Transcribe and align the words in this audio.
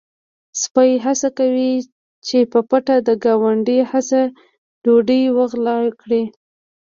سپی 0.61 0.91
هڅه 1.05 1.29
کوي 1.37 1.71
چې 2.27 2.37
په 2.51 2.59
پټه 2.69 2.95
د 3.07 3.09
ګاونډي 3.25 3.79
څخه 3.89 4.19
ډوډۍ 4.83 5.23
وغلا 5.37 5.77
کړي. 6.01 6.23